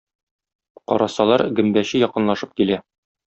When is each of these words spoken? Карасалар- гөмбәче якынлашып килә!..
Карасалар- 0.91 1.43
гөмбәче 1.59 2.03
якынлашып 2.05 2.57
килә!.. 2.63 2.81